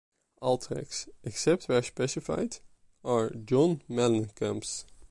[0.41, 2.57] All tracks, except where specified,
[3.05, 4.85] are John Mellencamp’s.